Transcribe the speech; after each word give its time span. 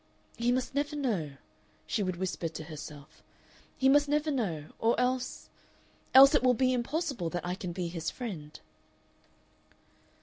"He 0.35 0.51
must 0.51 0.73
never 0.73 0.95
know," 0.95 1.33
she 1.85 2.01
would 2.01 2.15
whisper 2.15 2.47
to 2.47 2.63
herself, 2.63 3.21
"he 3.77 3.87
must 3.87 4.09
never 4.09 4.31
know. 4.31 4.71
Or 4.79 4.99
else 4.99 5.47
Else 6.15 6.33
it 6.33 6.41
will 6.41 6.55
be 6.55 6.73
impossible 6.73 7.29
that 7.29 7.45
I 7.45 7.53
can 7.53 7.71
be 7.71 7.87
his 7.87 8.09
friend." 8.09 8.59